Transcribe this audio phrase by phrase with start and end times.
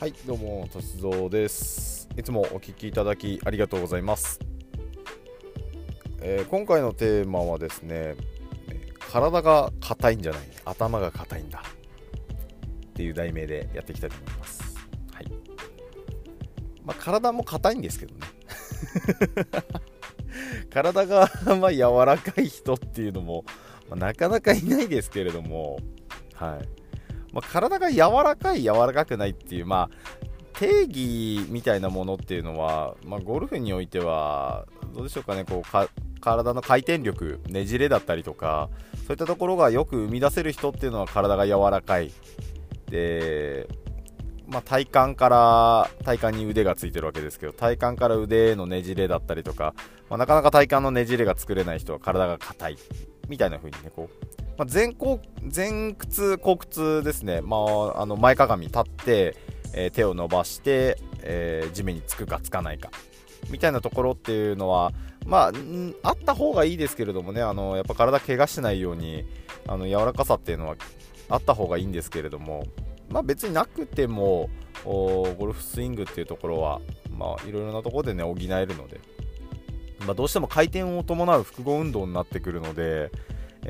[0.00, 2.08] はいどうも達蔵です。
[2.16, 4.38] いつもお聞きいただきありがとうございます、
[6.20, 8.14] えー、今回のテーマはですね
[9.10, 11.64] 体が硬いんじゃない頭が硬いんだ。
[12.90, 14.76] っていう題名でやっていきたいと思います。
[15.12, 15.26] はい。
[16.84, 18.20] まあ、体も硬いんですけどね。
[20.70, 21.28] 体が
[21.58, 23.44] まあ柔らかい人っていうのも、
[23.90, 25.80] まあ、なかなかいないですけれども。
[26.34, 26.77] はい。
[27.32, 35.88] まあ、体が柔らかい、柔らかくないっていう、まあ、定義みたいなものっていうのは、まあ、ゴルフにおいては、どうでしょうかね、こうか
[36.20, 38.68] 体の回転力、ねじれだったりとか、
[39.06, 42.10] そういったところがよく生み出せる人っていうのは体が柔らかい。
[42.90, 43.68] で、
[44.48, 49.74] まあ、体幹から体幹に腕がついてるわけですけど体幹から腕のねじれだったりとか、
[50.08, 52.78] まあ、なかなか体幹のねじれが作れない人は体が硬い
[53.28, 54.26] みたいな風にねこう
[54.58, 54.92] まあ、前
[55.54, 59.36] 前屈、後屈ですね、まあ、あの前かがみ立って、
[59.72, 62.90] えー、手を伸ばして、えー、地面につくかつかないか。
[63.50, 64.92] みたいなところっていうのは、
[65.24, 65.52] まあ、
[66.02, 69.24] あった方がいいですけれどもね、あのやっぱ体怪我しないように
[69.68, 70.74] あの柔らかさっていうのは
[71.28, 72.64] あった方がいいんですけれども、
[73.10, 74.50] まあ、別になくても
[74.84, 76.80] ゴルフスイングっていうところは、
[77.16, 79.00] まあ、いろいろなところでね補えるので、
[80.00, 83.12] まあ、どうしても回転を伴う複合運動になってくるので、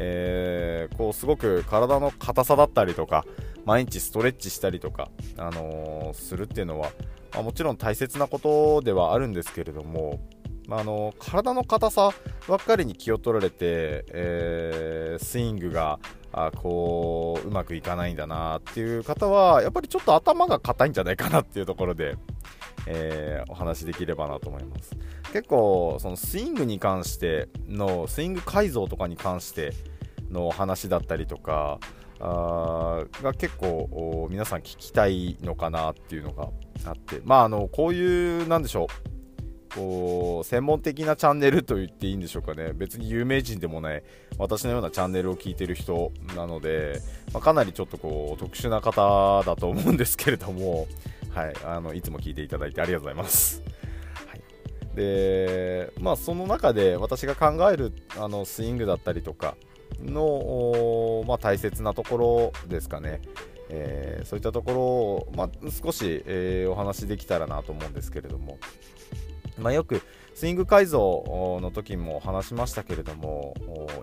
[0.00, 3.24] えー、こうすごく体の硬さだったりとか
[3.64, 6.90] 毎日ストレッチしたりとか、あのー、するっていうのは、
[7.34, 10.20] まあ、もちろん大切なことではあるんですけれども、
[10.68, 12.12] まあ、あの体の硬さ
[12.46, 15.98] ばっかりに気を取られて、えー、スイングが
[16.32, 22.16] あこううまくいかないんだなっていう方はやっぱりちょっと頭が硬いんじゃないかなっていうところで、
[22.90, 24.96] えー、お話できればなと思います。
[25.32, 29.74] 結構そのスイングに関してのスイング改造とかに関して
[30.30, 31.78] の話だったりとか
[32.18, 36.48] あが結構皆さん聞きたいのかなっていうのが
[36.86, 37.20] あって。
[37.24, 39.18] まああのこういうなんでしょう。
[39.74, 42.72] こう専門的なチャンネルと言っていいんでしょうかね。
[42.72, 44.02] 別に有名人でもない
[44.38, 47.00] 私のようなチャンネルを聞いてる人なので、
[47.34, 50.86] まあ、かなりちょっとこう特殊な方だと思うんですけれども。
[51.38, 53.62] はい、あのいつも聞いていただいてありがとうございます。
[54.26, 59.54] はい、で、まあ、その中で私が考えるあのスイングだったりとか
[60.02, 63.20] の、まあ、大切なところですかね。
[63.70, 68.58] えー、そういったところを、まあ、少し、えー、お話できたらなと思うんですけれども、
[69.58, 70.02] まあ、よく
[70.34, 73.54] スイング改造の時も話しましたけれども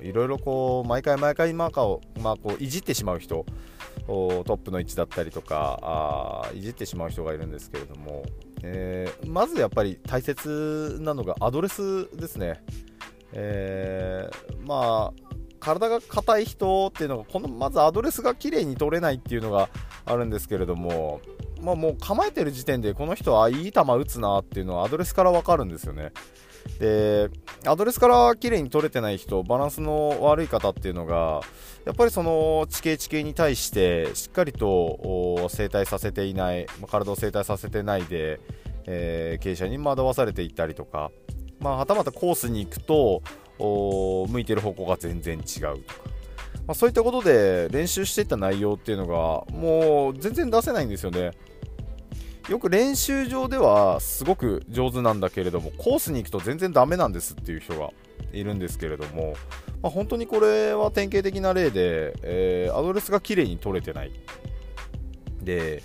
[0.04, 3.44] いろいろこう毎回毎回マーカーを、まあ、こういじってしまう人
[4.08, 8.24] トップの位置だったりとかあいじってしまう人がいるんですけれども、
[8.64, 12.64] えー、まずやっぱり大切なのがアドレスですね、
[13.34, 19.70] えー、まあ体が硬い人っていうのがこのまずアドレスが綺麗に取れないっていうのが
[20.06, 21.22] あるんですけれども
[21.66, 26.12] まあ、もう構えてる時点でこの人はいい球打つなっていうのはアドレスから分かるんですよね。
[26.80, 27.30] で
[27.66, 31.42] アドレスから綺麗に取れてない人バランスの悪い方っていうのが
[31.86, 38.40] やっぱりその地形地形に対してしっかりと整体させていない、体を整体させてないで、
[38.88, 41.12] えー、傾斜に惑わされていったりとか、
[41.60, 43.22] まあ、はたまたコースに行くと
[43.60, 45.44] 向いてる方向が全然違う
[45.84, 46.02] とか、
[46.66, 51.32] まあ、そういったことで練習していった内容っていうのがもう全然出せないんですよね。
[52.50, 57.90] よく練習場ではすごく上手なんだけれどもコースに行くと全然ダメなんですっていう人が
[58.34, 59.34] いるんですけれども、
[59.82, 64.12] まあ、本当にこれは典型的な例で、えー、アドレスが綺麗に取れてない。
[65.42, 65.82] で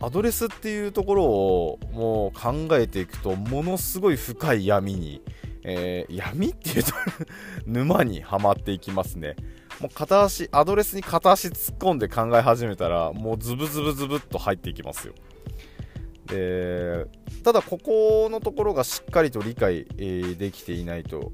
[0.00, 5.22] アドレスっていうところをもう考えていくとものすごい深い闇に、
[5.62, 6.92] えー、闇っていうと
[7.66, 9.36] 沼にはまっていきますね。
[9.80, 15.14] もう片足アドレスに片足突っ込んで考え始めたらもうズブズブズブっと入っていきますよ。
[16.34, 17.06] で
[17.42, 21.32] ただここのところがしっかりと理解、えー、できていないと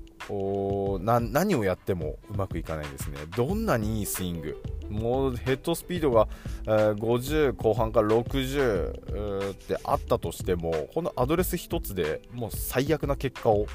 [1.00, 3.18] 何をやってもうまくいかないですね。
[3.36, 4.62] どんなにいいスイング。
[4.88, 6.28] もうヘッドスピードが、
[6.66, 13.66] えー、50後半から60ってあったとしてもこのアドレス1つでもう最悪な結果を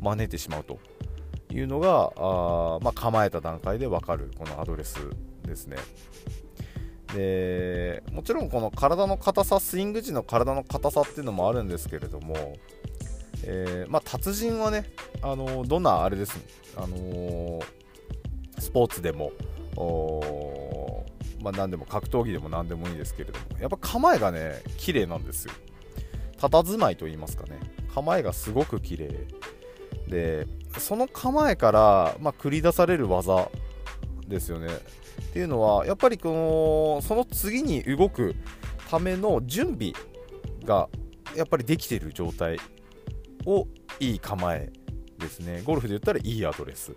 [0.00, 0.78] 真似てしまうと。
[1.52, 4.98] いうのがあ、まあ、構えた段階で分かるこのアドレス
[5.44, 5.76] ですね。
[7.14, 12.34] でもちろんこの体の硬さスイング時の体の硬さっていうのもあるんですけれども、
[13.44, 14.84] えー、まあ、達人はね、
[15.22, 16.38] あのどんなあれです、
[16.76, 17.60] あの、
[18.58, 19.32] スポーツでも
[21.44, 25.52] まあ、何でも格闘技でも何でもいいですけれどもやっぱ構えがね綺麗なんですよ。
[26.38, 27.60] 佇まいと言いますかね。
[27.94, 29.26] 構えがすごく綺麗。
[30.08, 30.46] で
[30.78, 33.50] その構えから、まあ、繰り出される技
[34.28, 34.68] ですよね。
[34.68, 38.34] っていうのはやっぱりこのその次に動く
[38.90, 39.92] ための準備
[40.64, 40.88] が
[41.36, 42.58] やっぱりできている状態
[43.46, 43.66] を
[44.00, 44.72] いい構え
[45.18, 45.62] ですね。
[45.64, 46.94] ゴルフで言ったらいいアドレス。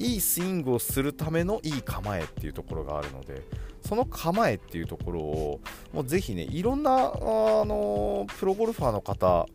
[0.00, 3.42] いいスイングをするためのいい構えっていうところがあるので
[3.86, 5.60] その構えっていうところを
[5.92, 9.46] もうぜひねいろんなあのプロゴルファーの方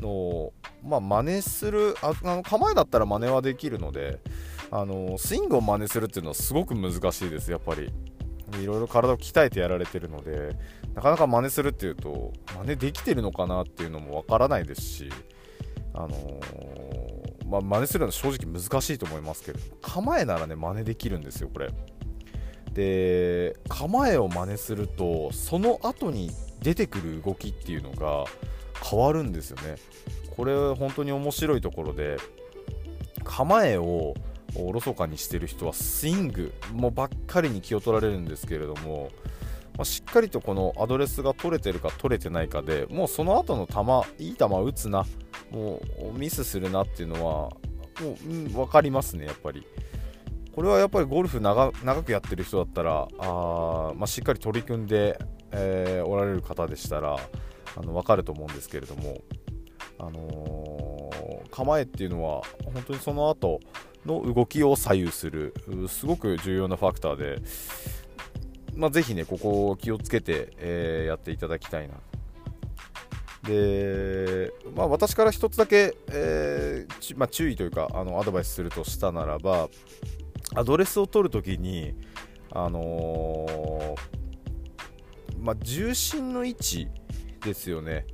[0.00, 0.52] の、
[0.84, 4.20] まあ、真似するあの構えだったら真似はできるので
[4.72, 7.92] あのスイングを真似するっていうのはすごく難しいですやっぱり。
[8.60, 10.54] いろいろ体を鍛えてやられてるので
[10.94, 15.10] なかなか真似するっていうと真似できてるのかなっていうのもわからないですし
[15.94, 21.70] あのー、まあ、真似するのは正直難しいと思いますけど構えならね真似できるんですよこれ。
[22.72, 26.30] で構えを真似するとその後に
[26.62, 28.24] 出てくる動きっていうのが
[28.82, 29.76] 変わるんですよね。
[30.34, 32.16] これ本当に面白いところで
[33.24, 34.14] 構えを
[34.54, 39.10] おろそかにしてる人はスイングもばっかりに気を取られるんですけれども、
[39.76, 45.06] まあ、しっかりとこのアドレスが取れてるか取れてないかでもうその後の球いい球打つな
[45.50, 45.80] も
[46.14, 47.56] うミスするなっていうのはも
[48.00, 49.66] う、うん、分かりますねやっぱり。
[50.54, 55.18] これはやっぱりゴルフ長くやってる人だったらあ、まあ、しっかり取り組んで、
[55.50, 57.16] えー、おられる方でしたら
[57.74, 59.22] あの分かると思うんですけれども、
[59.98, 60.91] あのー、
[61.50, 63.60] 構えっていうのは本当にその後
[64.06, 65.54] の動きを左右する
[65.88, 67.38] すごく重要なファクターで、
[68.74, 71.94] まあ、ぜひねここを気をつけて、えー、やっていただきたいな。
[73.44, 79.68] で、まあ、私から1つだけ、えーまあ、注意というかあのアドバイスするとしたならば
[80.54, 81.94] アドレスを取るときに、
[82.50, 83.96] あのー、
[85.40, 86.88] まあ、重心の位置
[87.42, 88.06] ですよね。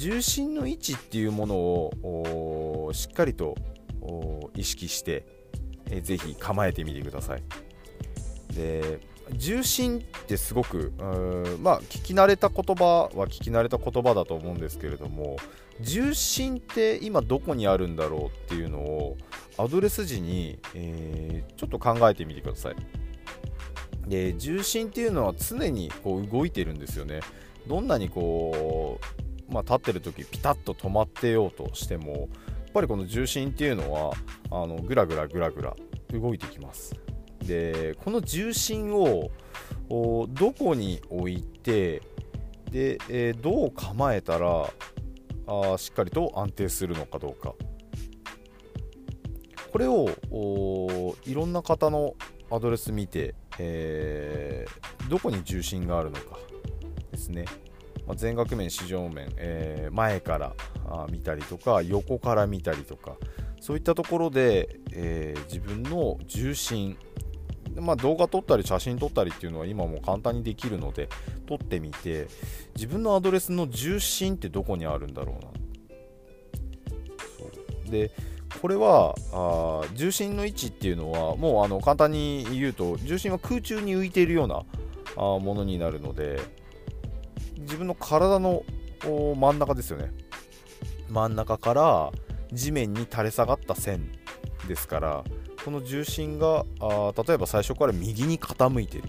[0.00, 3.54] 重心の位置っていうものをしっかりと
[4.56, 5.26] 意識して、
[5.90, 7.42] えー、ぜひ構えてみてください。
[8.54, 9.00] で
[9.36, 10.92] 重心ってすごく
[11.60, 15.36] まあ聞き慣れた言葉は聞き慣れた言葉だと思うんですけれども
[15.82, 19.18] 重心って今どこにあるんだろうっていうのを
[19.58, 22.76] アドレス時に、えー、ちょっと考えてみてください。
[24.08, 27.20] で重心っていうのは常にこう動いてるんですよね。
[27.66, 32.28] どんなにこう、まあ、立ってる時ピタッと止まってようとしてもやっ
[32.72, 34.12] ぱりこの重心っていうのは
[34.50, 35.76] あのぐらぐらぐらぐら
[36.12, 36.94] 動いてきます。
[37.40, 39.30] でこの重心を
[40.28, 42.00] どこに置いて
[42.70, 44.70] で、えー、どう構えたら
[45.46, 47.54] あしっかりと安定するのかどうか。
[49.72, 50.08] これを
[51.24, 52.14] いろんな方の
[52.50, 56.38] アドレス見て、えー、どこに重心があるのか
[57.12, 57.44] ですね、
[58.10, 60.52] まあ、前額面、四上面、えー、前から
[61.10, 63.14] 見たりとか横から見たりとか
[63.60, 66.98] そういったところで、えー、自分の重心
[67.76, 71.08] まあ、動画撮ったり写真撮ったりっていうのは今も簡単にできるので
[71.46, 72.26] 撮ってみて
[72.74, 75.40] 自分のアドレスの重心ってどこにあるんだろうな。
[77.38, 77.44] そ
[77.86, 77.90] う。
[77.92, 78.10] で
[78.60, 84.64] これはあ重心の位置っていうのはもうあの簡単に言うと重心は空中に浮いているような
[85.16, 86.40] あものになるので
[87.60, 88.64] 自分の体の
[89.02, 90.12] 真ん中ですよね。
[91.08, 92.12] 真ん中から
[92.52, 94.12] 地面に垂れ下がった線
[94.68, 95.24] ですから
[95.64, 99.04] この重心があ例えば最初から右に傾いてる。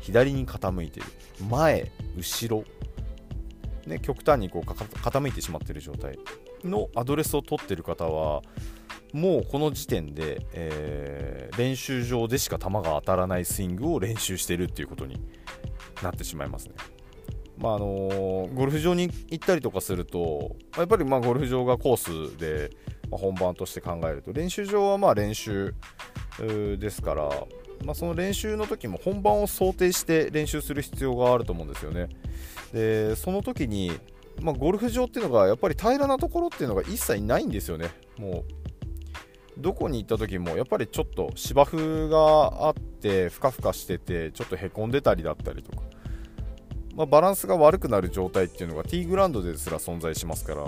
[0.00, 1.06] 左に傾いてる。
[1.50, 2.64] 前後ろ、
[3.86, 6.18] ね、極端にこう傾いてしまってる状態
[6.64, 8.42] のアドレスを取ってる方は
[9.12, 15.20] もうこの時点で、えー、練習場でしか球が当たらないスイングを練習してるっていうことに
[16.02, 16.74] なってしまいますね。
[17.58, 22.70] まああの、ゴルフ場に行ったりとかするとやっぱりまあゴルフ場がコースで、
[23.10, 25.74] まあ、本番として考えると練習場はまあ練習
[26.78, 27.28] ですから、
[27.84, 32.08] まあ、その練習の時も本番を想定して練習する必要があると思うんですよね。
[32.72, 33.92] でその時に
[34.42, 37.88] まあ、ゴルフ場っていうのがやっぱり平らなところっていうのが一切ないんですよね。
[38.18, 38.66] もう
[39.58, 45.82] どこに行った時もやっぱりちょっと芝生があってふかふかしててちょっとへこんでたりだったりとか、
[46.96, 50.66] まあ、バランスが悪くなる状態っていうのがティーグラウンドですら存在しますから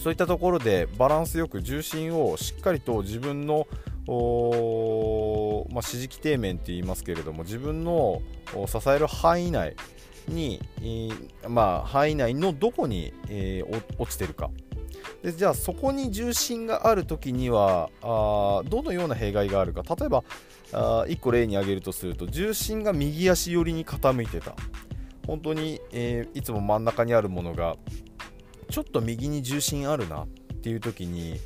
[0.00, 3.66] そういったところでバランスよく重心をしっかりと自分の
[4.08, 8.22] まあ、支持基底面って言いますけれども自分の
[8.68, 9.74] 支える範囲内
[10.28, 10.60] に、
[11.48, 14.50] まあ、範囲内のどこに、えー、落ちてるか。
[15.24, 19.82] でじゃあそこに重心がある時にはあどのような弊害があるか。
[19.98, 20.22] 例えば
[20.72, 24.54] あ1個例に挙げるとすると重心が右足寄りに傾いてた。
[25.26, 27.76] 本当に、えー、いつも真ん中にあるものが
[28.70, 31.40] ちょっと右に重心あるなっていう時に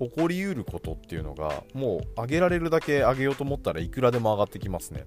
[0.00, 5.06] 起こりうることっていうのがもう上げられるだけ上げようと思ったらいくらでも上がってきますね。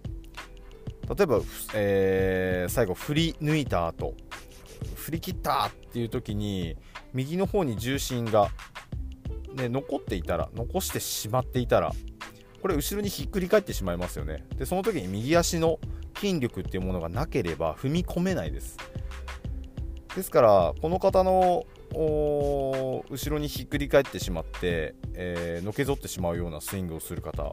[1.10, 1.42] 例えば、
[1.74, 4.16] えー、最後振り抜いた後
[4.96, 6.78] 振り切ったっていう時に
[7.14, 8.50] 右の方に重心が、
[9.56, 11.92] ね、残っていたら残してしまっていたら
[12.62, 14.46] これ後ろにひっくり返ってしまいますよね。
[14.56, 15.80] でその時に右足の
[16.16, 18.78] 筋力っていうものがなければ踏み込めないです。
[20.16, 21.66] ですからこの方の
[21.96, 27.52] 後ろにひっくり返ってしまって、えー、のけぞってしまうようなスイングをする方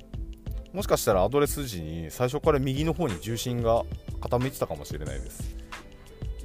[0.73, 3.85] もしかしたらアドレス時に最初から右の方に重心が
[4.21, 5.60] 傾いてたかもしれないです。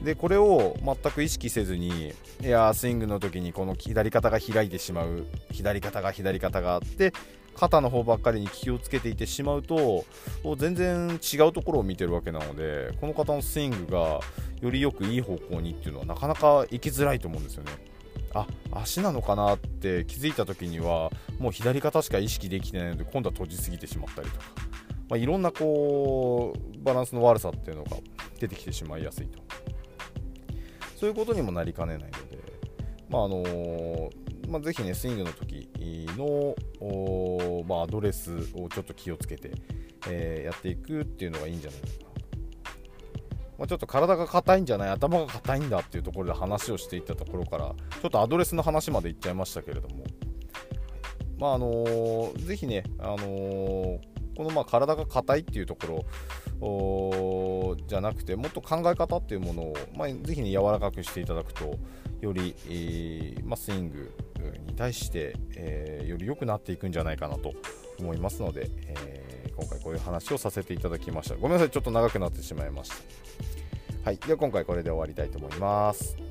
[0.03, 7.13] でこれを全く意識せずにいやスイングの時にこの左肩が開いてしまう左肩が左肩があって
[7.55, 10.05] 肩の方ばっかりに気をつけていてしまうと
[10.57, 14.19] 全然違うところを見てるわけなのでこの方のスイングが
[14.61, 17.71] よりよくいい方向にっていうのはなかなか行きづらいと思うんですよね。
[18.33, 21.09] あ足なのかなって気づいた時には
[21.39, 24.45] もう左肩しか意識できてないので今度は閉じすぎてしまったりとか、
[25.09, 27.95] まあ、いろんなこうバランスの悪さっていうのが
[28.37, 29.44] 出てきてしまいやすいと
[30.95, 32.39] そういうことにもなりかねないので、
[33.09, 34.09] まああのー、
[34.49, 35.69] まあ、ぜひねスイングの時
[36.17, 36.55] の、
[37.67, 39.51] まあ、アドレスをちょっと気をつけて、
[40.07, 41.93] えー、やっていくっていうのがいいんじゃないかな。
[43.57, 50.03] まあ、ちょっと体が硬いんじゃない頭が硬いんだっていうところで話をしていったところからちょっとアドレスの話までいっちゃいましたけれども、
[51.37, 53.99] まああのー、ぜひね、あのー、
[54.35, 56.05] このまあ体が硬いっていうとこ
[57.77, 61.77] ろじゃなくてもっと考え方っていうものを、まあ、ぜひね柔らかくしていただくと
[62.21, 64.11] より、えー、まあ、スイング
[64.67, 67.53] に対して、えー、より良くなっていくんじゃないかなと
[67.99, 71.35] 思いますので、えー、今回こういう話をさせていただきました。
[71.35, 72.95] ごめんなさいちょっと長くなってしまいました。
[74.03, 76.24] はいでは今回これで終わりたいと思います。